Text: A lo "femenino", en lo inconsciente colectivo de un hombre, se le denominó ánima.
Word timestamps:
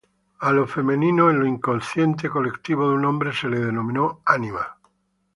A 0.39 0.51
lo 0.51 0.65
"femenino", 0.65 1.29
en 1.29 1.37
lo 1.37 1.45
inconsciente 1.45 2.27
colectivo 2.27 2.89
de 2.89 2.95
un 2.95 3.05
hombre, 3.05 3.31
se 3.31 3.47
le 3.47 3.59
denominó 3.59 4.21
ánima. 4.25 4.65